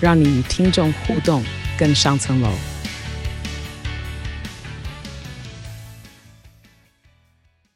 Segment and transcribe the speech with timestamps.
[0.00, 1.42] 让你与听众互动
[1.76, 2.48] 更上层楼。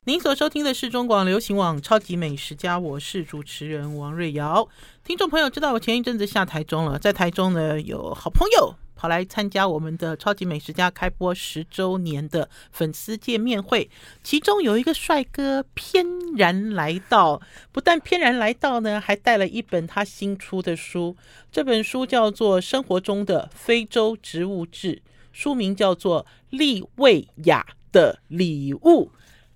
[0.05, 4.69] 您所收听的是中广流行网《超级美食家》，我是主持人王瑞瑶。
[5.05, 13.91] 听众朋友知道，我前一阵子下台中了，在台中呢有好朋友跑来参加我们的《超级美食家》开播十周年的粉丝见面会，
[14.23, 16.07] 其中有一个帅哥翩
[16.37, 17.43] 然来到，
[17.73, 21.17] 不但翩然来到呢，还带了一本他新出的书，
[21.51, 24.95] 这本书叫做《生活中的非洲植物志》，
[25.33, 29.07] 书名叫做《利维亚的礼物》。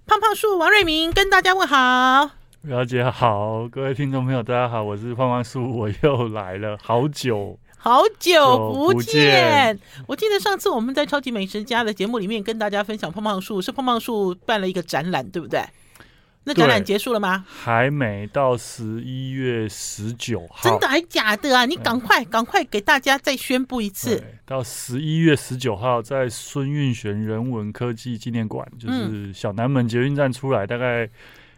[0.06, 9.78] 胖胖树王瑞明跟大家问好，表姐好，各位听众朋友大家好，我是胖胖叔，我又来了，好久好久不见。
[10.06, 15.62] 我记得上次我们在超级美食家的节目里面跟大家分享胖胖树，是胖胖树办了一个展览，对不对？
[16.48, 17.44] 那展览结束了吗？
[17.48, 21.64] 还没到十一月十九号，真的还假的啊？
[21.64, 24.22] 你赶快赶、嗯、快给大家再宣布一次。
[24.44, 31.08] 到十一月十九号，在孙运璇人文科技纪念馆，就是小南门捷运站出来，大概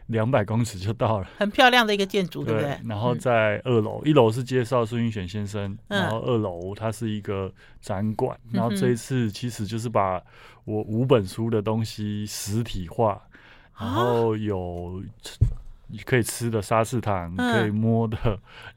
[0.08, 1.28] 两百公尺就到了。
[1.38, 2.78] 很漂亮的一个建筑，对不对？
[2.84, 8.38] 然后在二楼，嗯、一楼是介绍孙云选先生，然后二楼它是一个展馆。
[8.46, 10.22] 嗯、然后这一次其实就是把
[10.64, 13.22] 我五本书的东西实体化。
[13.80, 15.00] 然后有
[16.04, 18.16] 可以吃的沙士糖，可以摸的，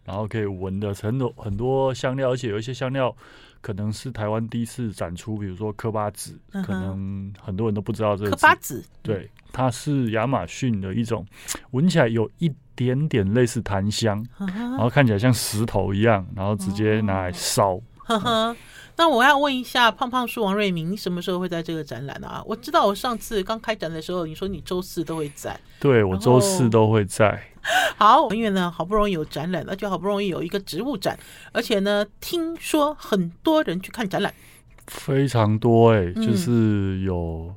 [0.06, 3.16] 然后可以闻的，很多很多香料，而且有一些香料
[3.62, 8.32] 可能是台湾第一次展出，比如说科巴籽，可能很多人都不知道这个。
[8.32, 11.26] 科巴籽，对，它是亚马逊的一种，
[11.72, 17.80] 闻起来有一点点类似檀香，然后看起来像石头一样，然后直接拿来烧。
[18.98, 22.44] 那我要问一下胖胖叔王瑞明，你什么时候会在这个展览啊？
[22.46, 25.60] 我知道我上次刚开展的时候，你说你周四都会在。
[25.80, 27.42] 对，我周四都会在。
[27.98, 31.18] 好，因为呢，好不容易有展览，而且好不容易有一个植物展，
[31.52, 34.34] 而且呢，听说很多人去看展览，
[34.88, 37.56] 非常多哎、欸，就是有。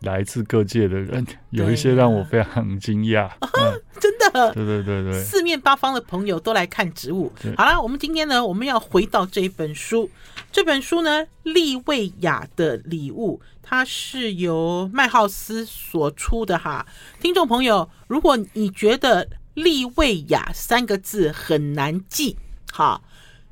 [0.00, 3.30] 来自各界的人，有一些让我非常惊讶，
[4.00, 7.32] 真的，对对对对，四面八方的朋友都来看植物。
[7.56, 10.10] 好了，我们今天呢，我们要回到这一本书，
[10.50, 16.86] 这本书呢，《利维亚的礼物》，它是由麦浩斯所出的哈。
[17.20, 22.36] 听众朋友，如果你觉得“利维亚”三个字很难记，
[22.72, 23.02] 好，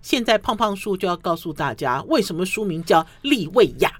[0.00, 3.92] 现在胖胖树就要告诉大家，为什么书名叫“利维亚”。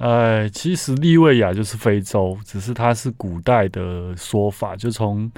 [0.00, 5.30] 呃，其实利维亚就是非洲，只是它是古代的说法，就从。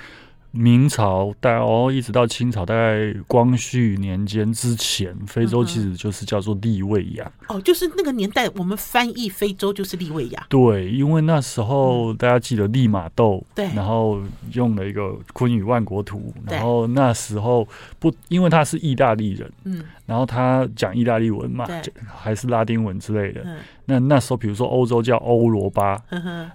[0.53, 7.33] 明朝，到哦一直到清朝，大概光绪年间之前，非洲其实就是叫做利维亚。
[7.49, 10.47] 哦，就是那个年代，我们翻译非洲就是利维亚。
[10.51, 14.21] 对，因为那时候大家记得利马窦，对，然后
[14.53, 17.67] 用了一个昆语万国图，然后那时候
[17.99, 21.67] 不，因为他是意大利人，嗯，然后他讲意大利文嘛，
[22.07, 23.43] 还是拉丁文之类的。
[23.85, 26.01] 那那时候，比如说欧洲叫欧罗巴，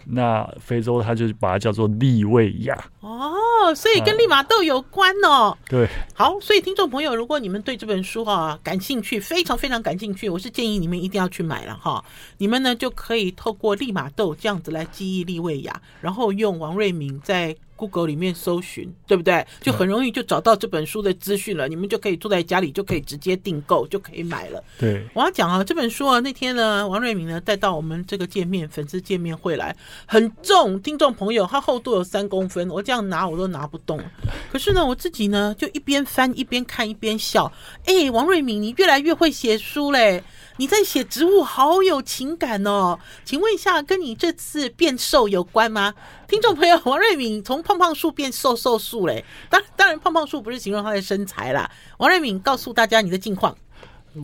[0.06, 2.78] 那非洲他就把它叫做利维亚。
[3.02, 3.34] 哦，
[3.73, 5.57] 所以跟利玛窦有关哦。
[5.67, 12.03] 对，好，所以听众朋友，如果你们对这本书啊感兴趣，非常非常感兴趣，我是建议你们一定要去买了哈。
[12.38, 17.56] 你们呢就可以透过利玛窦这样子来记忆利维亚，然后用王瑞敏在。
[17.77, 19.45] Google 里面搜寻，对不对？
[19.61, 21.67] 就很容易就找到这本书的资讯了。
[21.69, 24.61] 你们就可以坐在家里，就可以直接订购，就可以买了。
[24.79, 34.01] 对，我要讲啊，这本书啊，那天呢，王瑞敏呢带到我们这个见面粉丝见面会来，很重，听众朋友，它厚度有三公分，我这样拿我都拿不动。
[34.51, 37.51] 可是呢，我自己呢就一边翻一边看一边笑。
[37.85, 40.23] 哎，王瑞敏，你越来越会写书嘞！
[40.57, 42.98] 你在写植物，好有情感哦。
[43.24, 45.94] 请问一下，跟你这次变瘦有关吗？
[46.27, 49.24] 听众朋友，王瑞敏从胖胖树变瘦瘦树嘞。
[49.50, 51.69] 当当然，胖胖树不是形容他的身材啦。
[52.00, 53.56] 王瑞敏告诉大家你的近况。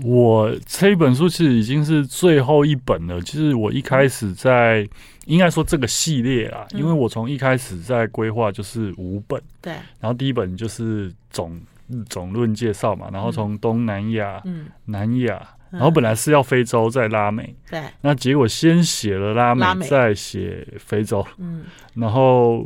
[0.03, 3.21] 我这一本书其实已经是最后一本了。
[3.21, 4.87] 其实我一开始在，
[5.25, 9.39] 应该说这个系列啦，因为我从一开始在规划就是五本。
[9.61, 9.73] 对。
[9.99, 11.61] 然后第一本就是总
[12.09, 15.47] 总论介绍嘛，然后从东南亚、嗯，南亚。
[15.73, 21.63] 然后本来是要非洲再拉美，对，那结果先写了拉美，再写非洲，嗯，
[21.95, 22.65] 然后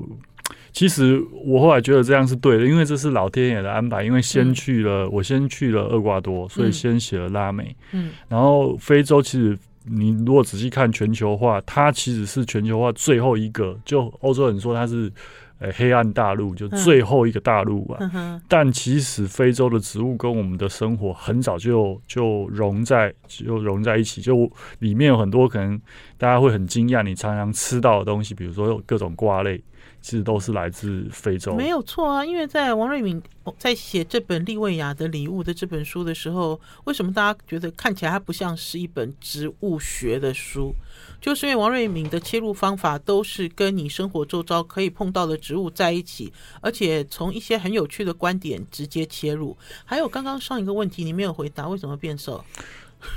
[0.74, 4.04] 其实我后来觉得这样是对的，因为这是老天爷的安排。
[4.04, 7.76] 因为先去了，嗯、我先去了厄瓜多，所以先写了拉美。
[7.94, 13.76] 嗯，然后非洲其实你如果仔细看全球化，它其实是全球化最后一个。
[13.86, 15.12] 就欧洲人说它是。
[15.60, 18.12] 诶，黑暗大陆就最后一个大陆啊！
[18.14, 25.80] 嗯、但其实非洲的植物跟我们的生活很早就就融在就融在一起，就里面有很多可能
[26.18, 29.62] 大家会很惊讶，你常常吃到的东西，比如说有各种瓜类。
[30.00, 32.24] 其实都是来自非洲，没有错啊。
[32.24, 33.22] 因为在王瑞敏
[33.58, 40.74] 在写这本《利维亚的礼物》的这本书的时候，为什么大家觉得看起来它不像是一本植物学的书？
[41.20, 46.32] 就是因为王瑞敏的切入方法都是跟你生活周遭可以碰到的植物在一起，
[46.62, 49.58] 而且从一些很有趣的观点直接切入。
[49.84, 52.44] 还有刚刚上一个问题你没有回答，为什么变瘦？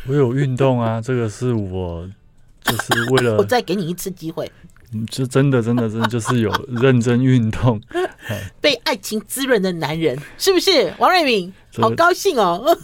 [0.08, 2.08] 我有运动啊，这个是我
[2.62, 4.50] 就是为了 我再给你一次机会。
[5.08, 7.80] 这真的，真的，真的就是有认真运动，
[8.60, 11.52] 被爱情滋润的男人，是不是王瑞敏？
[11.78, 12.76] 好高兴哦！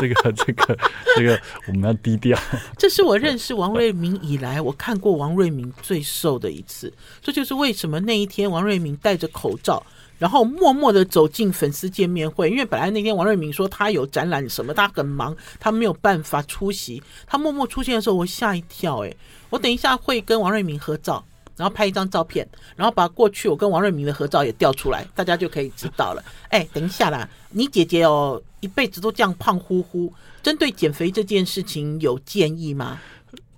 [0.00, 0.78] 这个，这个，
[1.16, 2.38] 这个，我们要低调。
[2.76, 6.92] 这是我认识王瑞明以来，我看过王瑞明最瘦的一次。
[7.22, 9.84] 这就是为什么那一天王瑞明戴着口罩，
[10.18, 12.50] 然后默默的走进粉丝见面会。
[12.50, 17.02] 因为本来那天王瑞明说他有展览什么，他很忙，他没有办法出席。
[17.26, 19.14] 他默默出现的时候，我吓一跳，哎。
[19.50, 21.24] 我等一下会跟王瑞明合照，
[21.56, 22.44] 然后拍一张照片，
[22.74, 26.24] 然后把过去我跟王瑞明的合照也调出来，大家就可以知道了。
[26.48, 30.10] 哎，等一下啦，你姐姐哦，一辈子都这样胖乎乎，
[30.42, 32.98] 针对减肥这件事情有建议吗？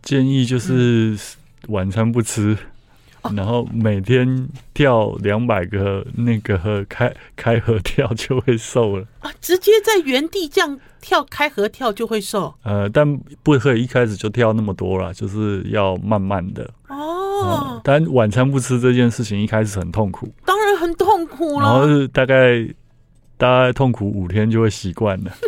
[0.03, 1.17] 建议就是
[1.69, 2.55] 晚餐不吃。
[2.55, 9.29] 嗯然后每天跳两百个那个开开合跳就会瘦了啊！
[9.41, 12.55] 直接在原地这样跳开合跳就会瘦？
[12.63, 13.05] 呃，但
[13.43, 17.81] 不可以一开始就跳那么多了，就是要慢慢的哦、嗯。
[17.83, 21.67] 但晚餐不吃这件事情一开始很痛苦，当然很痛苦了。
[21.67, 22.65] 然后是大概
[23.37, 25.33] 大概痛苦五天就会习惯了。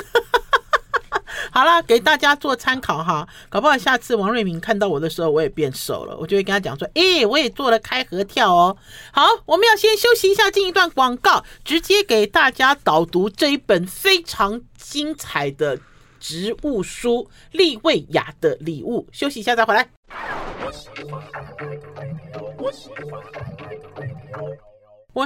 [1.50, 8.76] 好了，给大家做参考哈，搞不好下次王瑞敏看到我的时候，我也变瘦了，我就会跟他讲说，诶，我也做了开合跳哦。
[9.10, 15.80] 好，我们要先休息一下，进一段广告，直接给大家导读这一本非常精彩的
[16.20, 19.08] 植物书《利维亚的礼物》。
[19.18, 19.88] 休息一下再回来。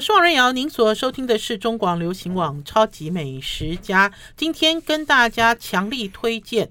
[0.00, 4.09] 是王瑞瑶，您所收听的是中广流行网《超级美食家》。
[4.37, 6.69] 今天跟大家强力推荐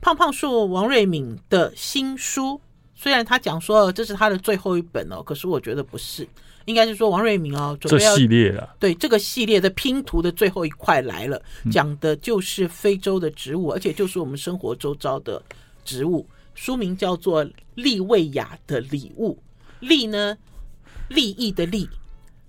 [0.00, 2.60] 胖胖树王瑞敏的新书。
[2.94, 6.28] 虽然他讲说这是他的最后一本哦，可是我觉得不是，
[6.66, 8.74] 应该是说王瑞敏哦，准备要这系列了。
[8.78, 11.40] 对，这个系列的拼图的最后一块来了，
[11.70, 15.42] 讲的就是非洲的植物，而且就是我们生活周遭的
[15.84, 16.26] 植物。
[16.54, 17.44] 书名叫做
[17.76, 19.38] 《利维亚的礼物》，
[19.86, 20.36] 利呢，
[21.08, 21.88] 利益的利。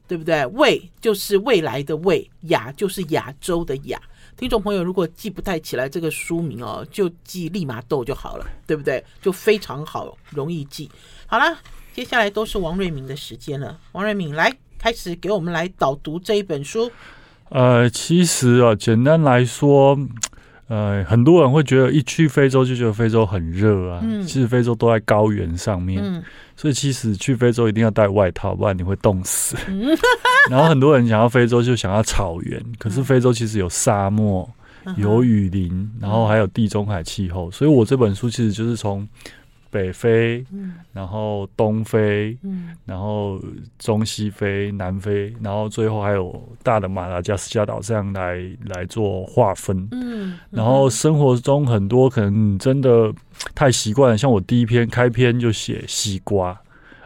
[0.10, 0.44] 对不对？
[0.48, 4.02] 未就是未来的未，亚就是亚洲的亚。
[4.36, 9.04] 听众朋友，如果记不太起来这个书名哦，就记利玛窦就好了，对不对？
[9.22, 10.90] 就非常好，容易记。
[11.28, 11.56] 好了，
[11.94, 13.80] 接下来都是王瑞敏的时间了。
[13.92, 16.92] 王瑞敏来开始给我们来导读这一本书。
[17.50, 19.96] 呃，其实啊，简单来说。
[20.70, 24.00] 呃，很多人会觉得一去非洲就觉得非洲很热啊。
[24.02, 26.24] 嗯，其实非洲都在高原上面，嗯，
[26.56, 29.58] 所以其实去非洲一定要带外套，不然你会冻死。
[29.68, 29.90] 嗯，
[30.50, 34.50] 然后很多人想要非洲就想要草原，可是非洲其实有沙漠、
[34.96, 37.52] 有雨林，然后还有地中海气候。
[37.52, 39.06] 所以我这本书其实就是从。
[39.72, 40.44] 北非，
[40.92, 42.38] 然后东非，
[42.86, 43.40] 然后
[43.78, 49.88] 中西非、南非，然后最后还有大的马达加斯加岛这样来来做划分。
[49.92, 53.14] 嗯，然后生活中很多可能你真的
[53.54, 56.60] 太习惯了，像我第一篇开篇就写西瓜，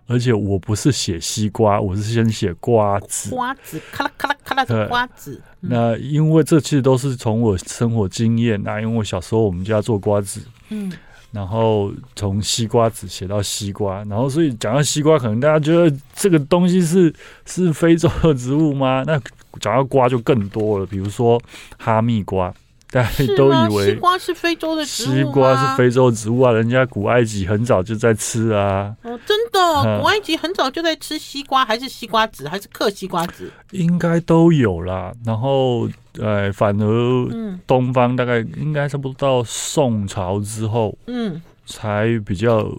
[0.07, 5.41] 而且我不是写西瓜，我是先写瓜子，瓜子，咔啦咔啦咔啦的瓜子。
[5.59, 10.89] 那因为这其实都是从我生活经验啊，因为我小时候我们家做瓜子，嗯。
[11.33, 17.13] 然后从西瓜子写到西瓜，然后所以讲到西瓜，可能大家觉得这个东西是
[17.45, 19.03] 是非洲的植物吗？
[19.07, 19.19] 那
[19.59, 21.41] 讲到瓜就更多了，比如说
[21.77, 22.53] 哈密瓜，
[22.93, 28.95] 大家都以为西瓜是非洲的植物，西瓜是非洲植物啊，人家古埃及很早就在吃啊。
[29.01, 33.51] 哦，真的，古埃及很早就在吃西瓜，还是西瓜籽，还是嗑西瓜籽？
[33.71, 35.11] 应该都有啦。
[35.25, 35.89] 然后。
[36.19, 42.71] 呃，反而东方大概应该差不多到宋朝之后，嗯，才比较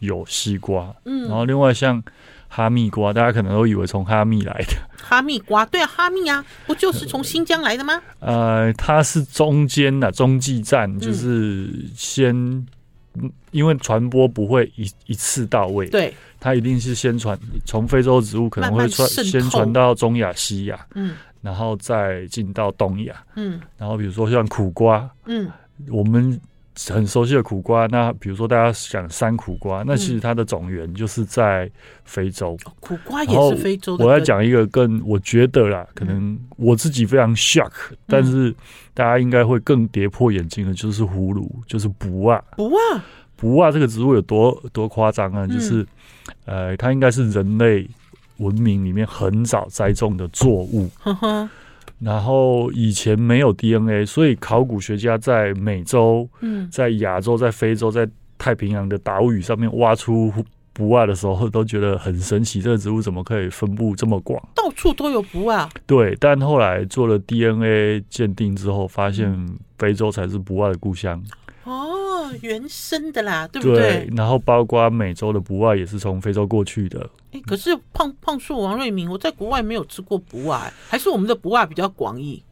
[0.00, 0.94] 有西瓜。
[1.06, 2.02] 嗯，然后另外像
[2.54, 4.76] 哈密瓜，大家可能都以为从哈密来的。
[5.02, 7.98] 哈密瓜，对啊，哈密啊，不就是从新疆来的吗？
[8.20, 12.34] 呃，它是中间的中继站，就是先
[13.52, 25.50] 因为传播不会一一次到位，对，它一定是先传从非洲植物可能会传先传到中亚、西亚，嗯，然后再进到东亚，嗯，然后比如说像苦瓜，嗯，
[25.88, 26.38] 我们。
[26.88, 31.70] 很熟悉的苦瓜，那比如说大家想山苦瓜，那其实它的种源就是在
[32.04, 32.56] 非洲。
[32.64, 34.04] 嗯、苦瓜也是非洲的。
[34.04, 38.54] 我要讲一个更我觉得啦，可能我自己非常 shock，、嗯、但是
[38.94, 42.42] 大家应该会更跌破眼镜的，就是葫芦，就是卜啊。
[42.56, 43.04] 卜啊，
[43.36, 45.46] 卜啊，这个植物有多多夸张啊？
[45.46, 45.82] 就是、
[46.46, 47.86] 嗯、呃，它应该是人类
[48.38, 50.90] 文明里面很早栽种的作物。
[50.98, 51.48] 呵呵
[52.02, 60.32] 然后以前没有 DNA，所以考古学家在美洲、嗯在亚洲、在非洲、在太平洋的岛屿上面挖出
[60.72, 64.42] 卜啊的时候，都觉得很神奇，这个植物怎么可以分布这么广？
[64.54, 65.68] 到处都有卜啊。
[65.86, 69.32] 对，但后来做了 DNA 鉴定之后，发现
[69.78, 71.22] 非洲才是卜啊的故乡。
[71.64, 71.94] 哦，
[72.40, 74.06] 原生的啦，对不对？
[74.06, 77.08] 对，然后包括美洲的卜啊也是从非洲过去的。
[77.32, 82.42] 哎，可是胖胖树王瑞明，我在国外没有吃过卜啊，还是我们的卜啊比较广义？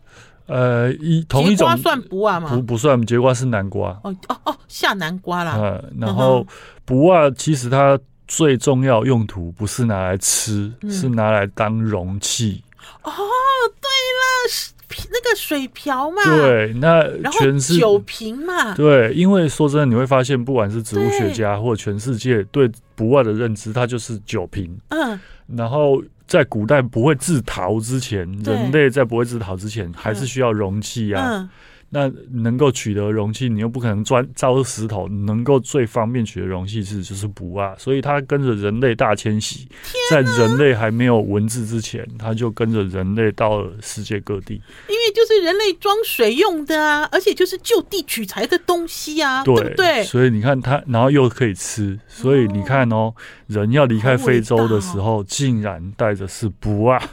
[0.47, 2.51] 呃，一同一种瓜算卜啊吗？
[2.51, 3.91] 不不算，节瓜是南瓜。
[4.03, 5.55] 哦哦哦，下南瓜啦。
[5.57, 6.45] 嗯，然后
[6.85, 12.63] 卜啊其实它最重要用途不是拿来吃，嗯、是拿来当容器。
[13.03, 13.13] 哦，
[13.81, 14.80] 对了。
[15.11, 24.77] 那个水瓢嘛，对，那全是酒瓶嘛，对，因为说真的，你会发现，不管是植物学家或全世界对不外的认知，它就是酒瓶。
[24.89, 25.19] 嗯，
[25.57, 31.31] 然后在古代不会制陶之前，人类在不会制陶之前，还是需要容器啊。
[31.33, 31.49] 嗯
[31.93, 39.69] 那能够取得容器，你又不可能钻造石头，能够最方便取得容器是就是不啊，所以它跟着人类大迁徙，
[40.09, 44.55] 在人类还没有文字之前，它就跟着人类到了世界各地。
[44.89, 50.05] 因为就是人类装水用的啊，而且就是就地取材的东西啊，对，对不对？
[50.05, 53.13] 所以你看它，然后又可以吃，所以你看哦，
[53.49, 57.03] 人要离开非洲的时候，竟然带着是不啊。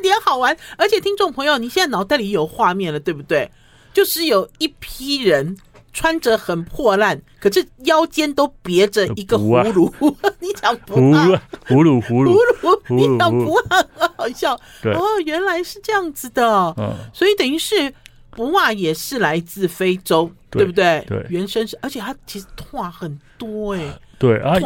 [0.00, 3.50] 观点好玩，而且听众朋友，你现在脑袋里有画面了，对不对？
[3.92, 5.54] 就是有一批人
[5.92, 9.92] 穿着很破烂，可是腰间都别着一个葫芦。
[10.40, 11.36] 你讲葫芦，
[11.68, 13.84] 葫芦，葫芦，葫芦，你讲卜啊，
[14.16, 14.54] 好笑。
[14.84, 16.74] 哦，原来是这样子的。
[16.78, 17.92] 嗯所以等于是
[18.30, 21.04] 不啊也是来自非洲，对不对？
[21.06, 23.80] 对，原生是，而且它其实话很多哎。
[24.18, 24.56] 对啊，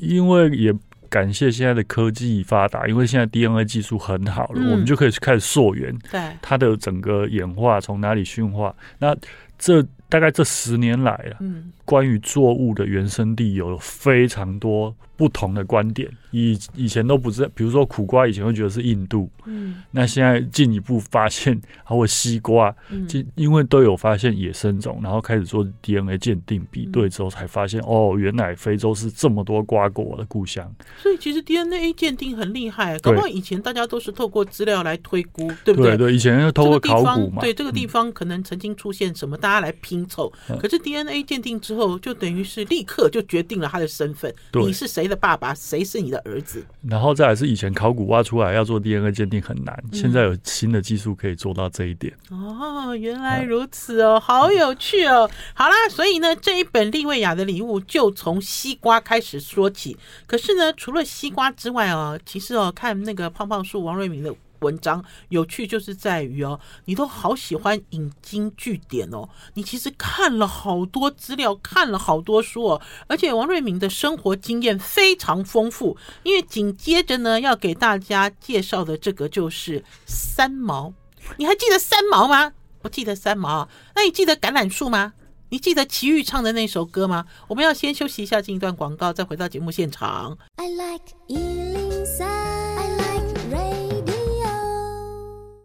[0.00, 0.72] 因为也。
[1.14, 8.74] 感谢现在的科技发达，因为现在 DNA 技术很好了，嗯、我们就可以开始溯源，对它的整个演化从哪里驯化。
[8.98, 9.16] 那
[9.56, 14.92] 这大概这十年来啊，嗯、关于作物的原生地有非常多。
[15.16, 30.74] 不同的观点，以以前都不知道，比如说苦瓜，以前会觉得是印度，嗯，那现在进一步发现， 还有西瓜，嗯，因为都有发现野生种，然后开始做 DNA 鉴定比对之后，才发现、嗯、哦，原来非洲是这么多瓜果的故乡。
[31.00, 35.96] 所以其实 DNA 鉴定很厉害，搞不好以前大家都是透过资料来推估，对不对？
[35.96, 40.32] 对，对，以前是透过考古嘛，对这个地方可能曾经出现什么，嗯、大家来拼凑。
[40.58, 44.94] 可是 DNA 鉴定之后，就等于是立刻就决定了他的身份，你是？
[44.94, 46.64] 谁的爸爸，谁是你的儿子？
[46.88, 52.12] 然后再来是以前考古挖出来要做 DNA 鉴定很难，嗯、现在有新的技术可以做到这一点。
[52.30, 55.30] 哦，原来如此哦，好有趣哦。
[55.54, 59.96] 好啦，所以呢，这一本利维亚的礼物就从西瓜开始说起。
[60.26, 64.34] 可是呢，除了西瓜之外哦，其实哦，看那个胖胖树王瑞明的。
[64.64, 69.28] 文章有趣就是在于哦，你都好喜欢引经据典哦。
[69.54, 75.96] 你其实看了好多资料，看了好多书哦，而且王瑞明的生活经验非常丰富。
[76.22, 80.92] 因为紧接着呢，要给大家介绍的这个就是三毛。
[81.36, 82.52] 你还记得三毛吗？
[82.82, 85.14] 不记得三毛，那你记得橄榄树吗？
[85.50, 87.26] 你记得齐豫唱的那首歌吗？
[87.48, 90.36] 我们要先休息一下，进一段广告，再回到节目现场。
[90.56, 91.14] I like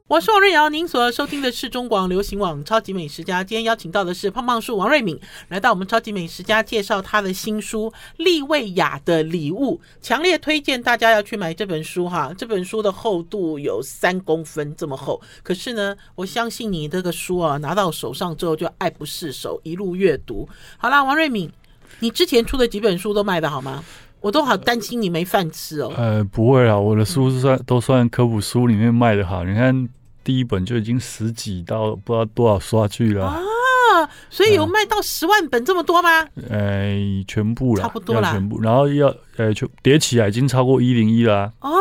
[0.09, 3.43] 我是王瑞瑶，您所收听的是中广流行网《超级美食家》。
[3.45, 12.33] 今天邀请到的是胖胖树王瑞敏，来到我们《超级美食家》介绍他的新书《利维亚的礼物》，强烈推荐大家要去买这本书哈。
[12.35, 20.49] 这本书的厚度有三公分这么厚，可是呢，我相信你这个书啊，拿到手上之后就爱不释手，一路阅读。
[20.79, 21.51] 好啦，王瑞敏，
[21.99, 23.83] 你之前出的几本书都卖得好吗？
[24.21, 25.93] 我都好担心你没饭吃哦。
[25.95, 29.87] 呃，不会啦，我的书是算都算科普书里面卖得好，你看。
[30.29, 36.23] 第一本就已经十几到不知道多少刷去了啊，所以有卖到十万本这么多吗？
[36.47, 36.93] 呃，
[37.27, 41.51] 全部了，差不多了，全部，然后要呃，就叠起来已经超过一零一了。
[41.61, 41.71] 哦，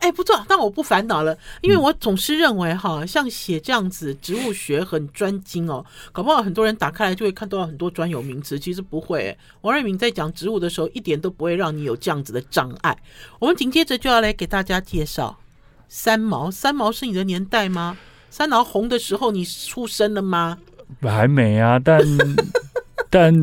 [0.00, 9.36] 哎，不错，但我不烦恼了，因为我总是认为哈，像写这样子植物学很专精哦，搞不好很多人打开来就会看到很多专有名词，其实不会。
[9.60, 12.96] 王瑞敏在讲植物的时候，一点都不会让你有这样子的障碍。
[13.38, 15.38] 我们紧接着就要来给大家介绍
[15.88, 17.96] 三毛，三毛是你的年代吗？
[18.30, 20.58] 三毛红的时候你出生了吗？
[21.02, 22.00] 还没啊，但
[23.10, 23.34] 但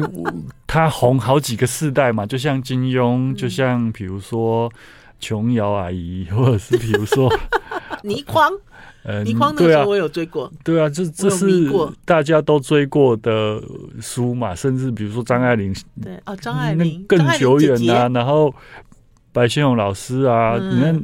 [0.65, 4.71] 他红好几个世代嘛，就像金庸，就像比如说。
[5.17, 7.33] 琼瑶阿姨，或者是比如说
[8.03, 8.51] 倪匡，
[9.03, 11.47] 呃， 倪匡那时候我有追过，对啊，这这是
[12.03, 13.63] 大家都追过的
[14.01, 15.73] 书嘛，甚至比如说张爱玲，
[16.03, 18.53] 对哦，张爱玲更久远啊，然后
[19.31, 21.01] 白先勇老师啊，你看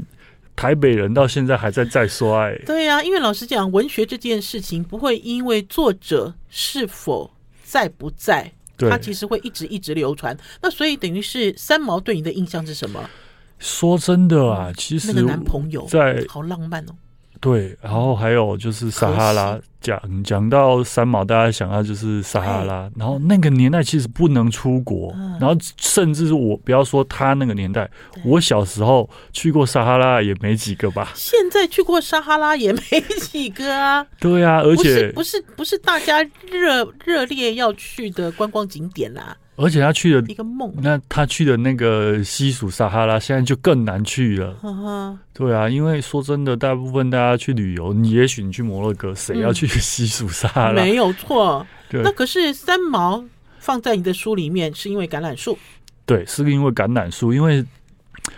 [0.61, 7.31] 台北人到现在还在再刷，对呀，因为老实讲，文学这件事情不会因为作者是否
[7.63, 10.37] 在不在，他其实会一直一直流传。
[10.61, 13.09] 那所以等于是三毛对你的印象是什么？
[13.57, 16.93] 说真的啊，其实那个男朋友在好浪漫哦。
[17.41, 22.87] 对，然后还有就是撒哈拉，讲讲到三毛，大家想到就是撒哈拉。
[22.95, 27.89] 然后那个年代其实不能出国，然后甚至是我不要说他那个年代，
[28.23, 31.11] 我小时候去过撒哈拉也没几个吧。
[31.15, 34.05] 现在去过撒哈拉也没几个啊。
[34.21, 36.21] 对啊，而且不是不是大家
[36.51, 39.35] 热热烈要去的观光景点啦。
[39.57, 44.53] 而且他去的一个梦，那他去的那个西属撒哈拉，现在就更难去了。
[44.61, 50.81] 呵呵对啊，因为说真的，大部分大家去旅游，你也许你去摩洛哥，谁要去西属撒哈拉？
[50.81, 51.65] 嗯、没有错。
[51.89, 53.23] 对那可是三毛
[53.59, 55.57] 放在你的书里面，是因为橄榄树？
[56.05, 57.33] 对，是因为橄榄树。
[57.33, 57.63] 因为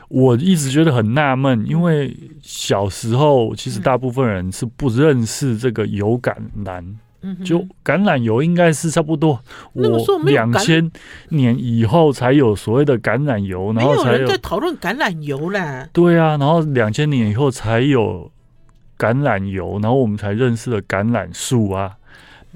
[0.10, 6.36] 我一直觉得很纳闷，因为小时候其实大部分人是不认识这个油橄
[7.24, 7.44] 榄。
[7.44, 9.40] 就橄榄油应该是差不多，
[9.74, 9.84] 我
[10.26, 10.92] 两千
[11.30, 15.88] 年以后才有所谓的橄榄油，然后才有人在讨论橄榄油啦。
[15.94, 18.30] 对啊，然后两千年以后才有
[18.98, 21.98] 橄榄油，然后我们才认识了橄榄树啊。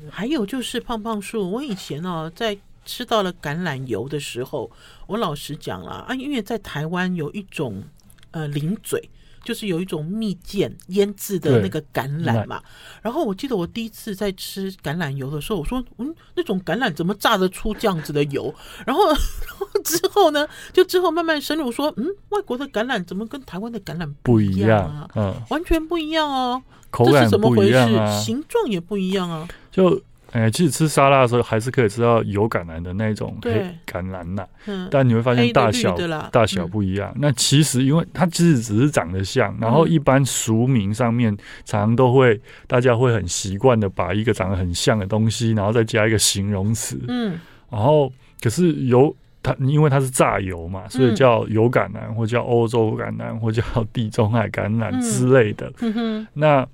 [0.10, 4.70] 还有就是胖胖树，我以前哦，在吃到了橄榄油的时候，
[5.08, 7.84] 我老实讲了啊，因为在台湾有一种
[8.32, 9.10] 呃零嘴。
[9.48, 12.62] 就是有一种蜜饯腌制的那个橄榄嘛，
[13.02, 18.54] 然后我记得我第一次在吃橄榄油的时候，我说嗯，那种橄榄怎么榨得出这样子的油？
[18.86, 19.02] 然后，
[19.86, 25.10] 之后呢，就之后慢慢深入说，嗯，外国的橄榄怎么跟台湾的橄榄不一样啊？
[25.16, 28.26] 嗯，完全不一样哦，口感不一样啊，这是怎么回事？
[28.26, 30.02] 形状也不一样啊，就。
[30.38, 33.52] 哎，其实吃沙拉的时候还是可以吃到油橄榄的那种黑
[33.86, 35.98] 橄榄呐，嗯、但你会发现大小
[36.32, 37.12] 大小不一样。
[37.16, 47.00] 嗯、那其实因为它其实只是长得像，然后一般俗名上面常常都会大家会很习惯的把一个长得很像的东西，然后再加一个形容词。
[47.08, 55.72] 嗯，然后可是油它因为它是榨油嘛，所以叫油橄榄，或叫欧洲橄榄，或叫地中海橄榄之类的。
[55.80, 56.68] 嗯哼，那。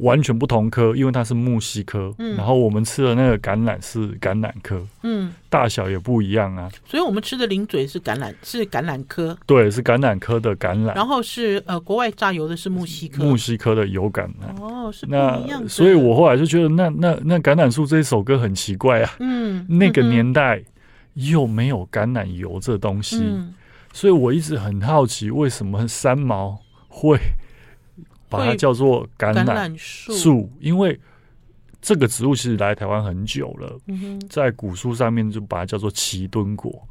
[0.00, 6.70] 完全不同科，因为它是木犀科，嗯、然后我们吃的那个橄榄是橄榄科，嗯，大小也不一样啊。
[6.86, 10.94] 所以我们吃的零嘴是橄榄，是橄榄科，对，是橄榄科的橄榄。
[10.94, 14.60] 然后是呃，国外榨油的是木犀科，木犀科的油橄榄。
[14.60, 15.68] 哦，是不一样的。
[15.68, 19.14] 所以我后来就觉得那，那那那橄榄树这一首歌很奇怪啊。
[19.20, 20.62] 嗯，那个年代
[21.14, 23.54] 又没有橄榄油这东西，嗯、
[23.92, 27.18] 所以我一直很好奇，为什么三毛会。
[28.28, 30.98] 把它叫做橄榄树，因为
[31.80, 36.86] 这个植物其实来台湾很久了，嗯、在古书上面就把它叫做奇敦果。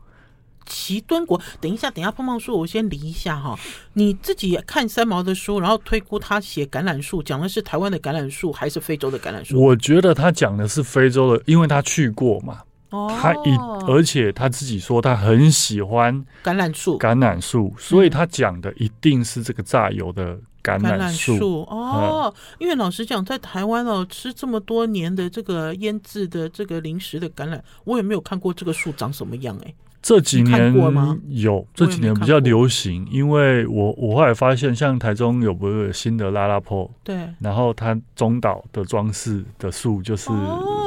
[0.66, 3.56] 奇敦果，等一下，等一下，胖胖树，我先理一下哈。
[3.94, 9.62] 你自己看三毛的书，然后推估他写橄榄树，讲的是台湾的橄榄树还是非洲的橄榄树？
[9.62, 12.62] 我觉得他讲的是非洲的，因为他去过嘛。
[12.90, 22.34] 他一，而且他自己说他很喜欢橄榄树，橄榄树，所以他讲的一定是这个榨油的橄榄树哦。
[22.58, 29.74] 因为老实讲，在台湾哦，吃这么多年的这个腌制的这个零食的橄榄，我也没有看过这个树长什么样哎。
[30.02, 30.72] 这几年
[31.30, 40.30] 有，这几年比较流行，因为我我后来发现，像台中有不是新的拉拉坡，对，然后它中岛的装饰的树就是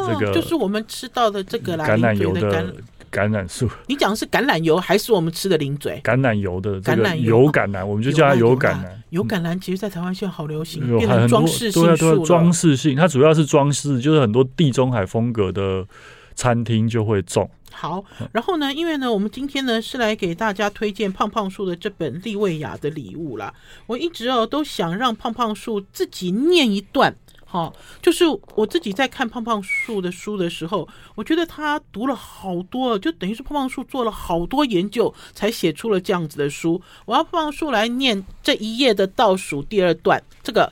[0.06, 2.72] 这个，就是我们吃到的这个橄榄油的
[3.10, 3.68] 橄榄树。
[3.86, 6.00] 你讲的是橄榄油还是我们吃的零嘴？
[6.04, 8.88] 橄榄油的橄榄油橄榄，我们就叫它油橄榄。
[9.10, 12.26] 油橄榄其实，在台湾现在好流行，变成装饰性树了。
[12.26, 15.86] 装饰性，它主要是装饰，就是很多地中海风格的
[16.34, 17.50] 餐厅就会种。
[17.70, 23.54] 好，然后呢，因为呢，我们今天呢是来给大家推荐胖胖树的这本《利维亚的礼物》啦。
[23.86, 27.14] 我一直哦都想让胖胖树自己念一段
[27.50, 36.82] 好，就是我自己在看胖胖树的书的时候，我觉得他读了好多，就等于是胖胖树做了好多研究，才写出了这样子的书。
[37.06, 40.70] 我要胖胖树来念这一页的倒数第二段，这个。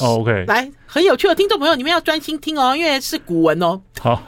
[0.00, 3.80] 哦，OK，来，很有趣的听众朋友，你们要专心听哦，因为是古文哦。
[4.00, 4.22] 好，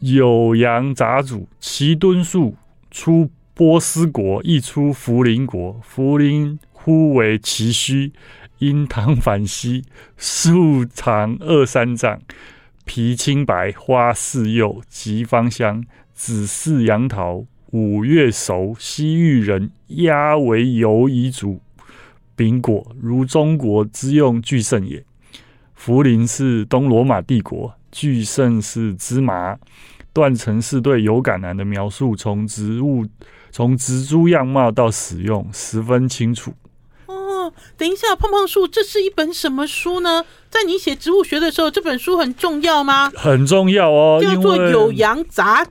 [0.00, 2.54] 酉阳杂俎，其敦树
[2.92, 5.80] 出波斯国，亦出茯苓国。
[5.82, 8.12] 茯苓呼为其须。
[8.66, 9.84] 因糖反稀，
[10.16, 12.20] 树长二三丈，
[12.84, 15.84] 皮青白，花似柚，极芳香。
[16.12, 21.60] 子似杨桃，五月熟，西域人压为油以煮，
[22.36, 25.04] 饼果，如中国之用巨盛也。
[25.76, 29.58] 茯苓是东罗马帝国，巨盛是芝麻。
[30.12, 33.04] 断层是对有感而的描述，从植物
[33.50, 36.54] 从植株样貌到使用，十分清楚。
[37.76, 40.24] 等一下，胖胖树，这是一本什么书呢？
[40.50, 43.10] 在你写植物学的时候，这本书很重要吗？
[43.16, 45.66] 很重要哦，叫做《有阳杂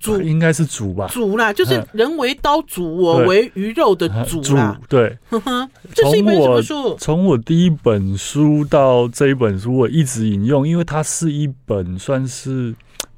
[0.00, 1.06] 煮》，应该是煮吧？
[1.08, 4.78] 煮啦，就是人为刀俎，我为鱼肉的煮啦。
[4.88, 5.16] 对，
[5.94, 6.96] 这是一本什么书？
[6.98, 12.74] 从我第一本书到这一本书，我一直引用，因为它是一本算是。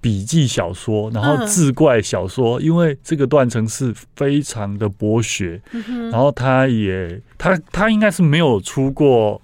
[0.07, 9.43] 笔记小说，然后志怪小说，嗯、因为这个断层是非常的博学，嗯、然后他也他他应该是没有出过，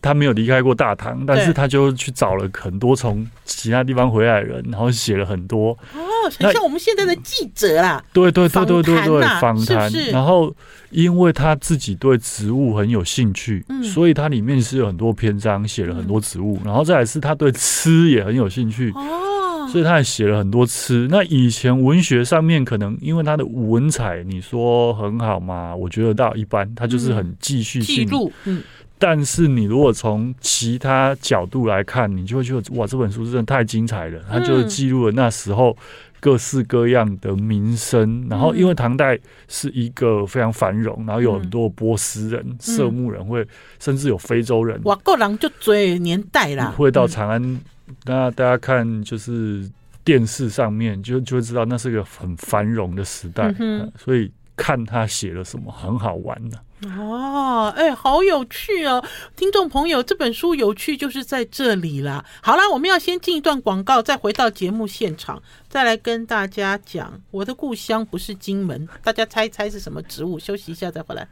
[0.00, 5.98] 他没有离开过大唐，但是他就去找了很多从其他地方回来的人，然后写了很多哦，
[6.38, 10.10] 很像我们现在的记者啦，对对对对对对，访谈，是是。
[10.12, 10.54] 然后
[10.90, 19.32] 因为他自己对植物很有兴趣，嗯、所以他里面是有很多篇章写了很多植物，嗯、然后再来是他对吃也很有兴趣哦。
[19.74, 21.08] 所以他也写了很多吃。
[21.10, 25.74] 那以前文学上面可能因为他的文采，你说很好嘛？
[25.74, 28.08] 我觉得到一般，他就是很记叙性。
[28.44, 28.62] 嗯。
[29.00, 34.20] 但是你如果从其他角度来看，你就会觉得哇，这本书真的太精彩了。
[34.30, 35.76] 他就是记录了那时候
[36.20, 38.24] 各式各样的民生。
[38.30, 43.44] 然后因为唐代是一个非常繁荣，然后有很多波斯人、色目人会，
[43.80, 44.80] 甚至有非洲人。
[44.84, 47.60] 哇，够狼就追年代啦，会到长安。
[48.04, 49.70] 那大家看，就是
[50.04, 56.58] 电视上面就就会知道，那是一个很繁荣的时代，嗯哼，所以看他写了什么很好玩的
[56.98, 59.02] 哦，哎、欸，好有趣哦！
[59.36, 62.22] 听众朋友，这本书有趣就是在这里啦。
[62.42, 70.38] 好啦，我们要先进一段广告，再回到节目现场，再来跟大家讲我的故乡不是金门，大家猜一猜是什么植物？
[70.38, 71.26] 休息一下再回来。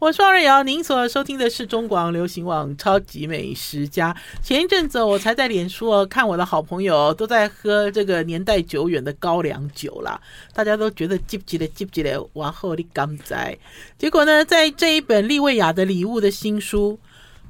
[0.00, 4.14] 我是王瑞瑶，您所收听的是中广流行网《超级美食家》。
[4.46, 10.20] 前一阵子我才在脸书看我的好朋友都在喝这个年代久远的高粱酒啦，
[10.54, 13.58] 大家都觉得记不记得记不记得往后的刚在。
[13.98, 17.00] 结果呢，在这一本利维亚的礼物的新书，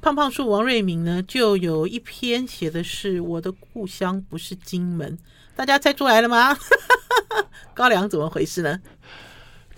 [0.01, 5.15] 胖胖树王瑞敏呢就有一篇写的是我的故乡不是金门，
[5.55, 6.57] 大家猜出来了吗？
[7.75, 8.81] 高粱怎么回事呢？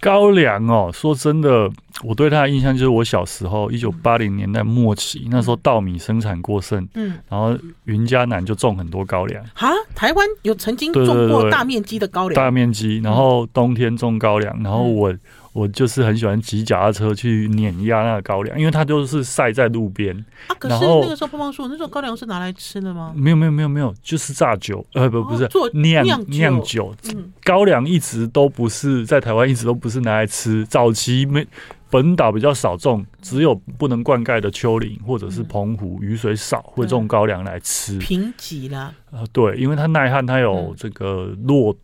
[0.01, 1.69] 高粱哦，说真的，
[2.03, 9.41] 我对他的印象就是我小时候，一九八零年代末期，那时候稻米生产过剩，嗯，然后云嘉南就种很多高粱。
[9.53, 15.15] 啊，台湾有曾经种过大面积的高粱，大面积，然后冬天种高粱，然后我。
[15.53, 20.15] 我就是很喜欢骑脚踏车去碾压那个高粱，因为它就是晒在路边。
[20.47, 23.11] 啊，可是那个时候胖胖树，那时候高粱是拿来吃的吗？
[23.15, 26.95] 没有没有没有没有，就是榨酒，呃不不是做酿酿酒。
[27.13, 30.65] 嗯，高粱一直都不是在台湾，一直都不是拿来吃。
[30.65, 31.45] 早期没
[31.89, 37.97] 本岛比较少种，只有不能灌溉的丘陵或者是澎湖雨水少会种高粱来吃。
[37.97, 38.93] 贫瘠啦。
[39.11, 41.75] 呃，对，因为它耐旱，它有这个落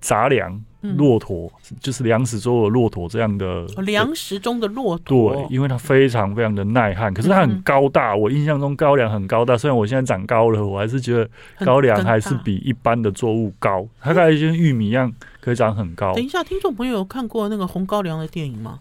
[0.00, 0.60] 杂粮。
[0.96, 5.34] 骆驼就是粮食中的骆驼这样的，粮食中的骆驼。
[5.34, 8.14] 对，因为它非常非常的耐旱，可是它很高大。
[8.16, 11.28] 我印象中高粱很高大，虽然我现在长高了，我还是觉得
[11.64, 13.86] 高粱还是比一般的作物高。
[14.00, 16.14] 它大概就像玉米一样，可以长很高。
[16.14, 18.80] 等一下，听众朋友有看过那个红高粱的电影吗？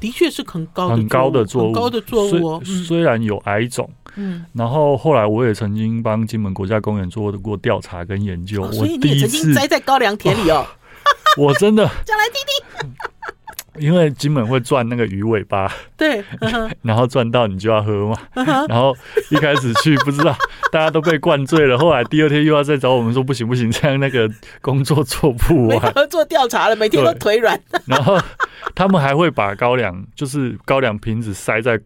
[0.00, 2.64] 的确是很高很高的作物，高的作物。
[2.64, 8.70] 虽然有矮种，嗯，然后后来我也曾经帮金门国家公园做过调查跟研究。
[8.72, 10.66] 所以你也曾经栽在高粱田里哦。
[11.38, 12.90] 我真的 讲来听听。
[13.80, 16.22] 因为金门会转那个鱼尾巴，对，
[16.82, 18.16] 然后转到你就要喝嘛。
[18.68, 18.96] 然后
[19.30, 20.36] 一开始去不知道，
[20.70, 21.78] 大家都被灌醉了。
[21.78, 25.92] 后来第二天又要再找我们说不行不行，这样那个工作做不完。
[26.08, 27.60] 做调查了，每天都腿软。
[27.86, 28.18] 然后
[28.74, 31.80] 他们还会把高粱，就是高粱瓶子塞在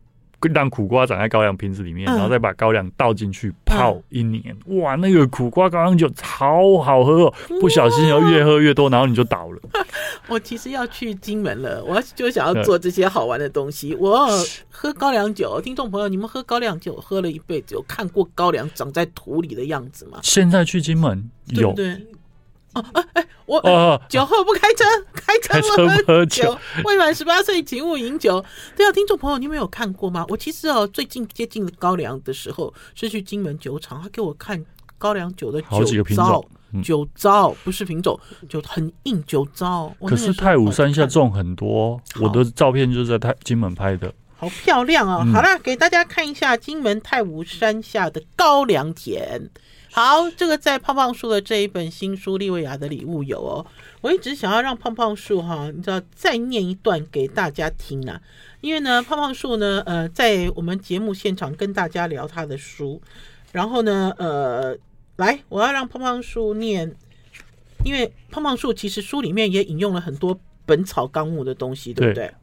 [0.53, 4.42] 让苦瓜长在高粱瓶子里面，嗯、然后再把高粱倒进去泡一年。
[4.66, 7.35] 嗯、哇，那个苦瓜高粱酒超好喝哦！
[7.61, 9.59] 不小心要越喝越多，然后你就倒了。
[10.29, 13.94] 我其实要去金门了，我就想要做这些好玩的东西。
[13.94, 14.29] 我
[14.70, 20.18] 喝高粱酒，听众朋友，你们喝高粱酒喝了一辈子，有看过高粱长在土里的样子吗？
[20.23, 21.73] 现在去金门有。
[21.73, 21.97] 对。
[22.74, 28.44] 哦，哎哎，我哦，酒后不开车， 开车不喝酒，未满十八岁请勿饮酒。
[28.76, 30.24] 对啊，听众朋友，你们有看过吗？
[30.28, 34.64] 我其实哦，最近接近高粱的时候，是去金门酒厂，他给我看
[34.98, 36.44] 高粱酒的酒糟，
[36.82, 39.94] 酒糟不是品种，酒很硬，酒糟。
[40.06, 45.24] 可是太武山下种很多，我的照片就是在太金门拍的，好漂亮哦。
[45.32, 49.48] 好了，给大家看一下金门太武山下的高粱田。
[49.96, 53.64] 好，这个在胖胖树的这一本新书《利维亚的礼物》有哦。
[54.00, 58.20] 我一直想要让胖胖树哈，你知道再念一段给大家听啊。
[58.61, 63.00] 因为呢，胖胖树呢，呃，在我们节目现场跟大家聊他的书，
[63.52, 64.76] 然后呢，呃，
[65.14, 66.92] 来，我要让胖胖树念，
[67.85, 70.35] 因为胖胖树其实书里面也引用了很多
[70.66, 72.35] 《本草纲目》的东西，对不对？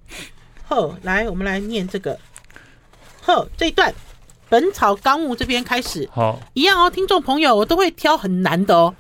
[0.64, 2.18] 好，来，我们来念这个，
[3.22, 3.92] 好，这一段。
[4.52, 8.94] 《本草纲目》这边开始，好，一样哦，听众朋友，我都会挑很难的哦。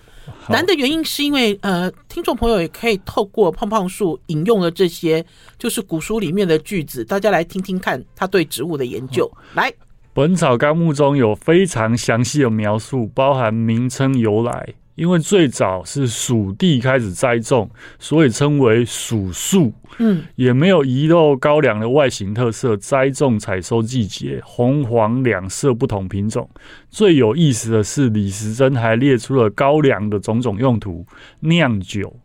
[0.47, 5.25] 难的原因是因为，呃，听众朋友也可以透过胖胖树引用了这些，
[5.59, 9.29] 就是古书里面的句子，大家来听听看他对植物的研究。
[9.53, 9.69] 来，
[10.13, 14.73] 《本草纲目》中有非常详细的描述，包含名称由来。
[14.95, 19.73] 因为最早是蜀地开始栽种，所以称为蜀树。
[19.97, 22.75] 嗯，也没有遗漏高粱的外形特色。
[22.77, 26.49] 栽种、采收季节，红黄两色不同品种。
[26.89, 31.05] 最有意思的是，李时珍还列出了高粱的种种用途：
[31.39, 32.15] 酿酒、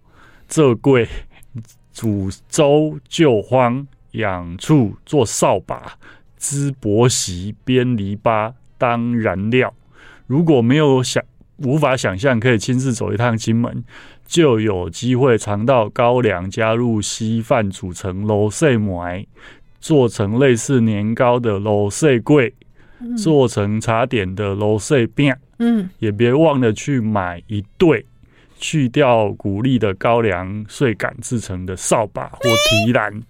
[0.49, 1.09] 蔗桂、
[1.93, 5.97] 煮粥、救荒、养畜、做扫把、
[6.37, 9.73] 织薄席、编篱笆当燃料。
[10.27, 11.23] 如果没有想。
[11.59, 13.83] 无法想象可以亲自走一趟金门，
[14.27, 19.27] 就有机会尝到高粱加入稀饭煮成卤碎糜，
[19.81, 22.53] 做成类似年糕的卤碎粿，
[23.17, 25.35] 做成茶点的卤碎饼。
[25.59, 28.05] 嗯，也别忘了去买一对
[28.59, 33.23] 去掉谷粒的高粱穗杆制成的扫把或提篮。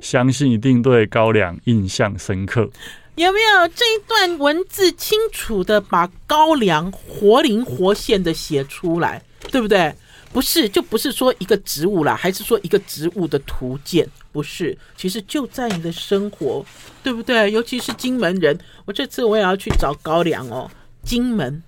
[0.00, 2.68] 相信一定对高粱印象深刻。
[3.14, 9.94] 有没有这一段文字清楚的把高粱活灵活现的写出来，对不对？
[10.32, 14.08] 不是，就不是说一个植物啦，还是说一个植物的图鉴？
[14.32, 16.64] 不是，其实就在你的生活，
[17.02, 17.52] 对不对？
[17.52, 20.70] 尤其是金门人，我这次我也要去找高粱哦。
[21.02, 21.62] 金门，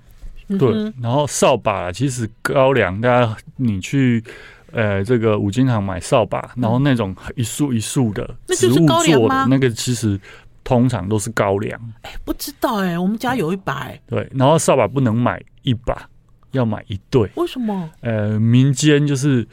[0.48, 0.70] 嗯、对，
[1.02, 4.24] 然后扫把，其实高粱，大家你去
[4.72, 10.18] 呃这个五金行买扫把，然后那种一束一束的植物做的，那个其实。
[10.64, 13.88] 通常都是高粱，哎、欸，不知道哎、欸，我们家有一把。
[14.08, 16.08] 对，然后扫把不能买一把，
[16.52, 17.30] 要买一对。
[17.34, 17.90] 为什么？
[18.00, 19.46] 呃，民间就是，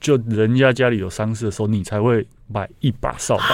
[0.00, 3.44] 就人家家里有丧事的时候，你才会买一把扫把。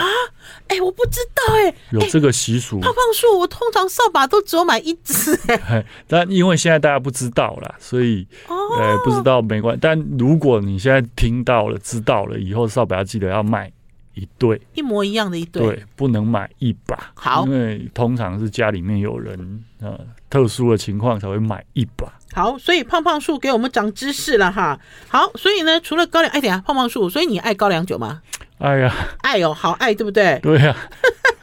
[0.69, 2.79] 哎、欸，我不知道哎、欸，有这个习俗。
[2.79, 5.87] 胖胖树，我通常扫把都只有买一只哎、 欸。
[6.07, 9.81] 但因为现在大家不知道啦，所以呃不知道没关系。
[9.83, 13.73] 但如果你现在听到了、知道了，以后扫把要记得要买。
[14.15, 17.13] 一对一模一样的一对，对，不能买一把。
[17.15, 19.99] 好，因为通常是家里面有人呃
[20.31, 22.13] 特殊的情况才会买一把。
[22.33, 24.79] 好，所以胖胖树给我们长知识了哈。
[25.09, 28.23] 好，所以呢，除了高粱，哎，等下胖胖树，所以你爱高粱酒吗？
[28.59, 30.39] 哎呀，爱哦，好爱，对不对？
[30.41, 30.79] 对呀、啊，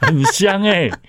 [0.06, 1.00] 很香哎、欸。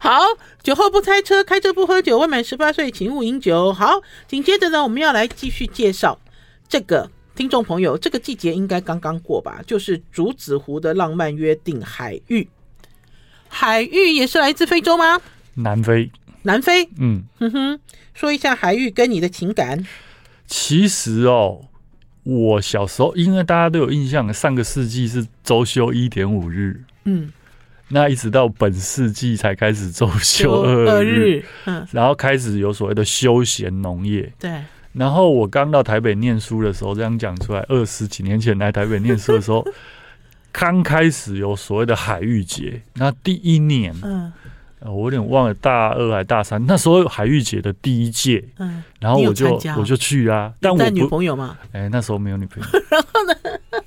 [0.00, 0.20] 好，
[0.62, 3.72] 酒后不开车，开车不喝酒，未满十八岁请勿饮酒。
[3.72, 6.18] 好，紧接着呢，我们要来继续介绍
[6.68, 7.10] 这个。
[7.34, 9.60] 听众朋友，这个季节应该刚刚过吧？
[9.66, 12.48] 就是竹子湖的浪漫约定海域。
[13.48, 15.20] 海域也是来自非洲吗？
[15.54, 16.10] 南非。
[16.42, 16.88] 南非。
[16.98, 17.80] 嗯哼哼，
[18.12, 19.84] 说一下海域跟你的情感。
[20.46, 21.62] 其实哦，
[22.22, 26.84] 我小时候因为大家都有印象，上个世纪是周休一点五日。
[27.04, 27.32] 嗯。
[27.88, 31.44] 那一直到本世纪才开始周休二日。
[31.64, 31.86] 嗯。
[31.90, 34.32] 然后开始有所谓的休闲农业。
[34.38, 34.62] 对。
[34.94, 39.66] 然后我刚到台北念书的时候，这样讲出来，二十几年前来台北念书的时候，
[40.52, 42.80] 刚开始有所谓的海芋节。
[42.94, 44.32] 那第一年，嗯，
[44.82, 52.68] 我有点忘了大二还大三，那时候海芋节的第一届，嗯，然后我就我就去啊，但我女朋友嘛，哎，那时候没有女朋友。
[52.88, 53.34] 然后呢，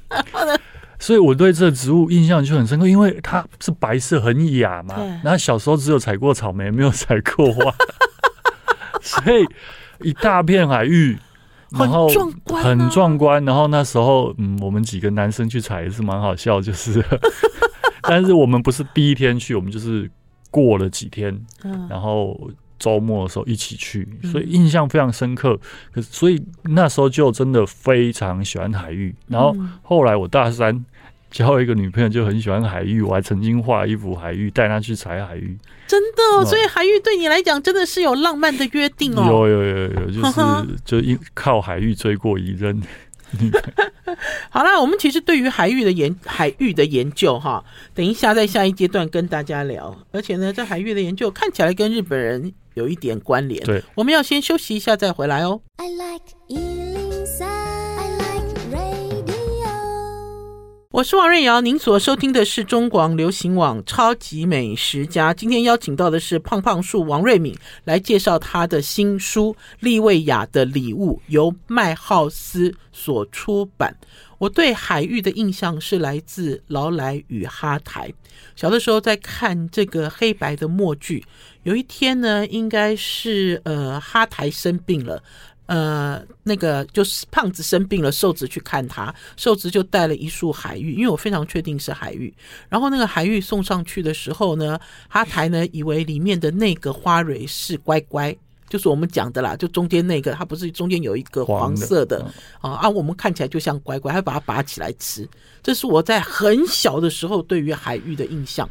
[0.09, 0.59] 然后呢，
[0.99, 4.95] 所以我对这植物印象就很深刻，因为它是白色，很雅嘛。
[5.23, 7.73] 然后小时候只有采过草莓，没有采过花，
[9.01, 9.47] 所以。
[10.01, 11.17] 一大片海域，
[11.71, 12.07] 然后
[12.45, 13.43] 很壮观。
[13.45, 17.03] 然后那时候，嗯，我们几个男生去采也是蛮好笑，就是
[18.03, 20.09] 但是我们不是第一天去，我们就是
[20.49, 25.59] 过了几天，嗯，然后周末的时候一起去，所以印象非常深刻。
[25.91, 29.13] 可是所以那时候就真的非常喜欢海域。
[29.27, 30.85] 然后后来我大三
[31.37, 35.55] 交了一个女朋友，就很喜欢海域，我还曾经画一幅海域带她去采海域。
[35.85, 39.23] 真的，所以海域对你来讲真的是有浪漫的约定哦。
[39.23, 40.41] 有有有有，就是
[40.83, 42.81] 就一靠海域追过一任。
[44.49, 49.95] 好啦，我们其实对于海域的研海域的研究哈，等一下在下一阶段跟大家聊。
[50.11, 53.63] 而且呢，这海域的研究看起来跟日本人有一点关联。
[53.63, 55.61] 对，我们要先休息一下再回来哦。
[55.75, 57.06] I like
[60.97, 65.31] 我是王瑞瑶，您所收听的是中广流行网《超级美食家》。
[65.37, 73.95] 今天邀请到的是胖胖树王瑞敏来介绍他的新书《利维亚的礼物》，由麦浩斯所出版。
[74.39, 78.11] 我对海域的印象是来自劳莱与哈台。
[78.55, 81.23] 小的时候在看这个黑白的默剧，
[81.61, 85.21] 有一天呢，应该是呃哈台生病了。
[85.67, 92.33] 呃，那个就是胖子生病了，瘦子去看他，瘦子就带了一束海芋，因为我非常确定是海芋。
[92.69, 98.35] 然后那个海芋送上去的时候呢，哈台呢以为里面的那个花蕊是乖乖，
[98.69, 105.27] 就是我们讲的啦，就中间那个，它不是中间有一个黄色的，的啊啊，我们看起来就像乖乖，还把它拔起来吃。
[105.61, 108.67] 这是我在很小的时候对于海芋的印象。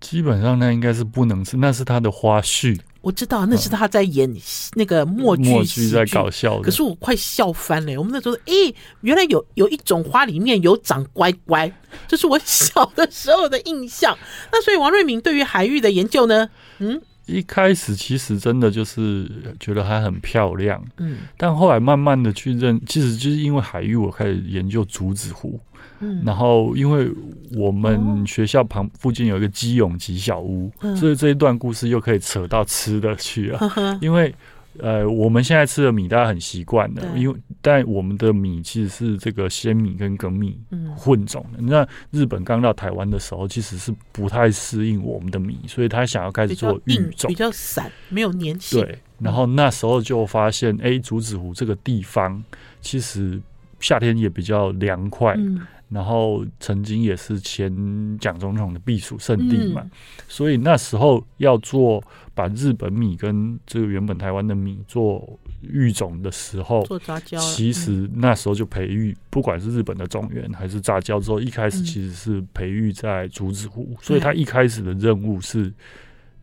[0.00, 2.78] 基本上那应该是不能吃，那是它的花絮。
[3.08, 4.30] 我知道那是他在演
[4.74, 6.60] 那个默剧，默剧在搞笑。
[6.60, 7.96] 可是我快笑翻了。
[7.96, 11.72] 我们那时候，哎、欸，原来有有一种花里面有长乖乖，
[12.06, 14.14] 这是我小的时候的印象。
[14.52, 16.50] 那所以王瑞敏对于海域的研究呢？
[16.80, 25.60] 嗯，一开始其实真的就是觉得它很漂亮，嗯，但后来慢慢的去认，其实就是因为海域，我开始研究竹子湖。
[26.00, 27.10] 嗯，然后因为
[27.56, 33.58] 我们学校旁附近有一个基永吉小屋，嗯，所以这一段故事又可以扯到吃的去了。
[33.76, 34.32] 嗯、因为
[34.80, 40.58] 呃，我们现在吃的米大家很习惯的，因为但我们的米其实是这个鲜米跟粳米
[40.96, 41.60] 混种的。
[41.60, 48.80] 那日本刚到台湾的时候，其实是不太适应我们的米，所以他想要开始做育种，比较散，没有粘性。
[48.80, 52.42] 对，然后那时候就发现，哎，竹子湖这个地方
[52.80, 53.40] 其实
[53.80, 55.34] 夏天也比较凉快。
[55.38, 57.72] 嗯然后曾经也是前
[58.18, 59.90] 蒋总统的避暑胜地嘛，嗯，
[60.28, 62.02] 所以那时候要做
[62.34, 75.72] 把日本米跟这个原本台湾的米做育种的时候，做杂交，其实那时候就培育，不管是日本的种源还是杂交之后，一开始其实是培育在竹子湖，所以他一开始的任务是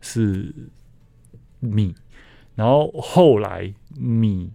[0.00, 0.52] 是
[1.60, 1.94] 米，
[2.54, 4.50] 然后后来米。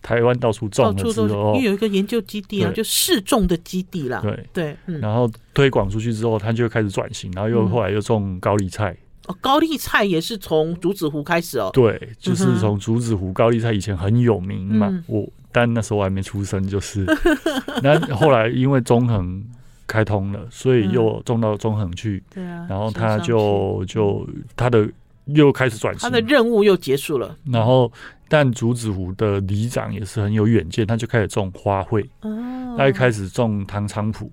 [0.00, 4.20] 台湾到处种了之后，因为有一个研究基地啊，就试种的基地啦。
[4.22, 8.96] 对对、嗯，然后推广出去之后，他就开始转型，然后又后来又种高丽菜。
[9.26, 11.70] 哦，高丽菜也是从竹子湖开始哦。
[11.74, 14.88] 对，就是从竹子湖高丽菜以前很有名嘛。
[14.88, 17.04] 嗯、我但那时候我还没出生，就是。
[17.82, 19.44] 那后来因为中横
[19.86, 22.22] 开通了，所以又种到中横去。
[22.32, 22.66] 对啊。
[22.70, 24.88] 然后他就就他的
[25.26, 27.36] 又开始转型，他的任务又结束了。
[27.52, 27.92] 然后。
[28.28, 32.04] 但竹子湖的里长也是很有远见，他就开始种花卉。
[32.22, 34.30] 哦，他一开始种唐菖蒲，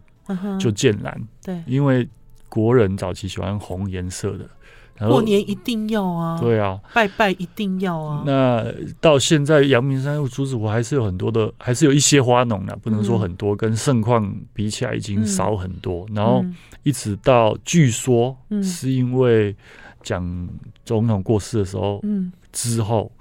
[0.59, 1.21] 就剑兰。
[1.43, 2.07] 对，因为
[2.49, 4.49] 国人早期喜欢红颜色的，
[4.97, 6.39] 然后过年一定要啊。
[6.39, 8.23] 对啊，拜拜一定要啊。
[8.25, 8.65] 那
[8.99, 16.05] 到现在阳明山竹子湖还是有很多的，还是有一些花农啊，不能说很多，跟盛况比起来已经少很多。
[16.13, 16.43] 然后
[16.81, 19.55] 一直到据说是因为
[20.01, 20.49] 蒋
[20.83, 23.11] 总统过世的时候，嗯，之后。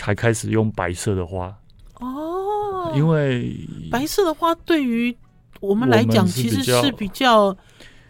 [0.00, 1.54] 还开始用白色的花
[2.00, 3.56] 哦，因为
[3.90, 5.16] 白色的花对于
[5.60, 7.56] 我们来讲其实是比较，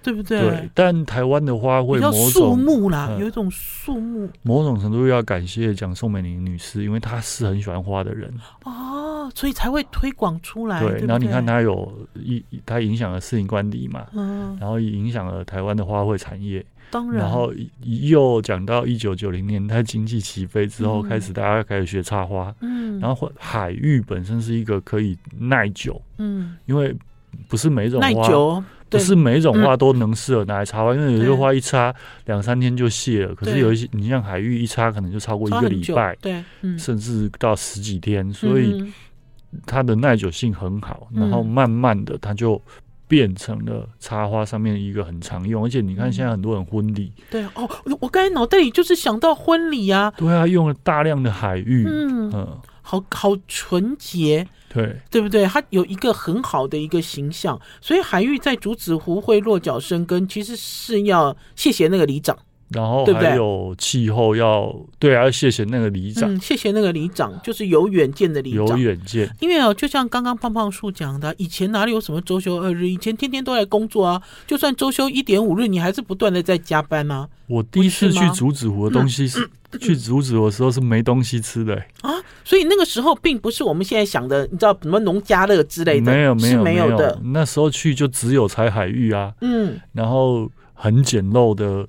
[0.03, 0.40] 对不对？
[0.40, 10.81] 对，但台湾的花会比较树木啦，有一种树木，某种程度要感谢蒋宋美龄女士，因为她是很喜欢花的人哦，所以才会推广出来。
[10.81, 16.66] 对，然后你看她有一，她影响了士林官邸嘛，嗯，然后影响了台湾的花卉产业。
[16.90, 22.55] 当然，然后又讲到一九九零年代经济起飞之后，开始大家开始学插花。
[22.61, 26.01] 嗯，然后海芋本身是一个可以耐久。
[26.18, 26.94] 嗯，因为
[27.49, 31.94] 不是每一种花，耐久，不是每一种花都能适合拿来插花，因为有些花一插
[32.27, 33.35] 两三天就谢了。
[33.35, 36.42] 可是有一些，你像海芋一插可能就超过一个礼拜，对，
[36.79, 38.92] 甚至到十几天，所以
[39.66, 41.09] 它的耐久性很好。
[41.12, 42.62] 然后慢慢的，它就。
[43.09, 47.69] 变成了插花上面一个很常用，而且你看现在很多人婚礼、嗯，对哦，
[48.01, 52.59] 我刚才脑袋里就是想到婚礼啊，对啊，用了大量的海芋，嗯，嗯。
[52.88, 55.44] 好好纯洁，对，对不对？
[55.44, 62.38] 它有一个很好的一个形象，所以海芋在竹子湖会落脚生根，其实是要谢谢那个里长。
[62.69, 69.33] 然后还有气候要对，啊，要谢谢那个里长，嗯，谢谢那个里长，就是有远见的里长，有远见。
[69.38, 72.88] 因为哦，就像刚刚胖胖树讲的，以前哪里有什么周休二日？
[72.88, 77.29] 以前天天都在工作啊，就算周休一点五日，你还是不断的在加班啊。
[77.46, 82.10] 我第一次去竹子湖的东西是、嗯嗯、去竹子湖的时候是没东西吃的、欸、啊，
[82.44, 87.21] 所以那个时候并不是我们现在想的，你知道什么农家乐之类的，没有没有没有的。
[87.27, 91.87] 那时候去就只有采海芋啊，嗯，然后很简陋的。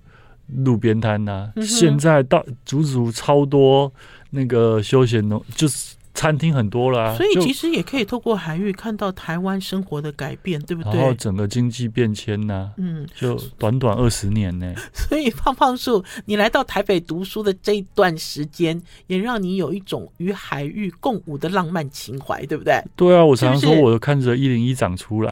[0.48, 3.92] 路边摊呐，现在到足足超多
[4.30, 7.16] 那个休闲农，就是餐厅很多了啊。
[7.16, 10.94] 所以其实也可以透过海域看到台湾生活的改变，对不对？
[10.94, 14.74] 然后整个经济变迁呐，嗯，就短短二十年呢。
[14.94, 22.82] 所以胖胖树，你来到台北读书的这一段时间，也让你有一种与海域共舞的浪漫情怀，对不对？
[22.96, 25.32] 对啊，我常常说，我看着一零一长出来。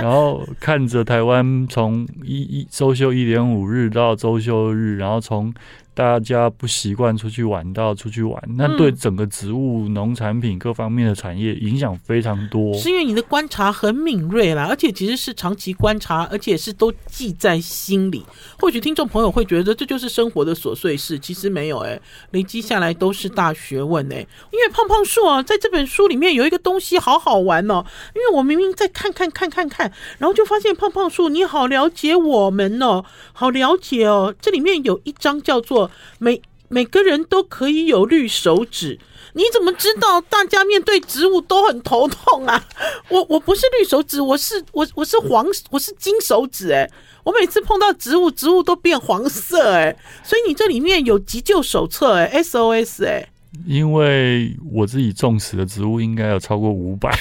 [0.00, 5.52] 然后看着台湾从一一周休一点五日到周休日，然后从。
[5.96, 12.74] 大家不习惯出去玩，到出去玩，那对整个植物、农产品各方面的产业影响非常多。
[12.74, 18.22] 是因为你的观察很敏锐啦，而且其实是长期观察，而且是都记在心里。
[18.58, 24.28] 或许听众朋友会觉得这就是生活的琐碎事，其实没有哎、欸，累积下来都是大学问哎、欸。
[24.52, 27.82] 因为胖胖树啊，在这本书里面有一个东西好好玩哦，
[28.14, 35.85] 因为我明明在看看看看看，然后就发现胖胖树你好了解我们哦，好了解哦，这里面有一张叫做。
[36.18, 38.98] 每每个人都可以有绿手指，
[39.34, 42.64] 你怎么知道大家面对植物都很头痛啊？
[43.08, 46.92] 我我不是绿手指，我是我我是黄，我是金手指哎、欸！
[47.22, 49.98] 我每次碰到植物，植物都变黄色哎、欸！
[50.22, 53.28] 所以你这里面有急救手册哎、欸、，SOS 哎、欸！
[53.66, 57.10] 因为我自己种死的植物应该有超过五百。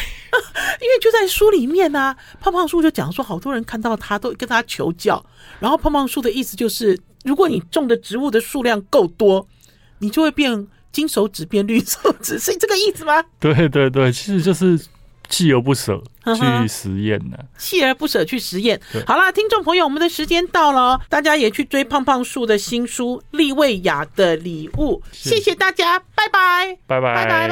[0.81, 5.23] 因为就在书里面呢、啊，胖胖树就讲说，好多人看到他都跟他求教，
[5.59, 9.45] 然后胖胖树的意思就是，如果你种的植物的数量够多，
[9.99, 13.23] 你就会变金手指变绿手指，是这个意思吗？
[13.39, 14.79] 对对对，其实就是
[15.27, 16.01] 锲而不舍
[16.35, 18.79] 去实验呢，锲而不舍去实验。
[19.07, 27.45] 好啦，听众朋友，我们的时间到了，大家也去追胖胖树的新书《利维亚的礼物》，谢谢大家，拜拜，拜拜，拜拜。